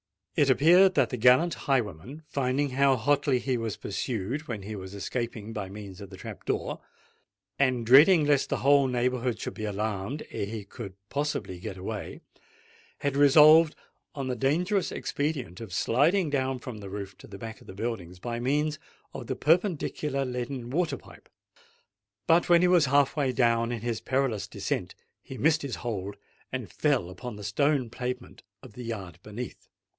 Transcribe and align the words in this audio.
It 0.35 0.49
appeared 0.49 0.95
that 0.95 1.11
the 1.11 1.17
gallant 1.17 1.53
highwayman, 1.53 2.23
finding 2.25 2.71
how 2.71 2.95
hotly 2.95 3.37
he 3.37 3.55
was 3.57 3.77
pursued 3.77 4.47
when 4.47 4.63
he 4.63 4.75
was 4.75 4.95
escaping 4.95 5.53
by 5.53 5.69
means 5.69 6.01
of 6.01 6.09
the 6.09 6.17
trap 6.17 6.45
door, 6.45 6.79
and 7.59 7.85
dreading 7.85 8.25
lest 8.25 8.49
the 8.49 8.59
whole 8.59 8.87
neighbourhood 8.87 9.39
should 9.39 9.53
be 9.53 9.65
alarmed 9.65 10.23
ere 10.31 10.47
he 10.47 10.63
could 10.63 10.95
possibly 11.09 11.59
get 11.59 11.77
away, 11.77 12.21
had 12.99 13.15
resolved 13.15 13.75
on 14.15 14.27
the 14.27 14.35
dangerous 14.35 14.91
expedient 14.91 15.61
of 15.61 15.71
sliding 15.71 16.31
down 16.31 16.57
from 16.57 16.79
the 16.79 16.89
roof 16.89 17.15
to 17.19 17.27
the 17.27 17.37
back 17.37 17.61
of 17.61 17.67
the 17.67 17.75
buildings, 17.75 18.17
by 18.17 18.39
means 18.39 18.79
of 19.13 19.27
the 19.27 19.35
perpendicular 19.35 20.25
leaden 20.25 20.71
water 20.71 20.97
pipe. 20.97 21.29
But 22.25 22.49
when 22.49 22.63
he 22.63 22.67
was 22.67 22.85
half 22.85 23.15
way 23.15 23.33
down 23.33 23.71
in 23.71 23.81
his 23.81 24.01
perilous 24.01 24.47
descent, 24.47 24.95
he 25.21 25.37
missed 25.37 25.61
his 25.61 25.75
hold, 25.75 26.15
and 26.51 26.71
fell 26.73 27.11
upon 27.11 27.35
the 27.35 27.43
stone 27.43 27.91
pavement 27.91 28.41
of 28.63 28.73
the 28.73 28.83
yard 28.85 29.19
beneath. 29.21 29.67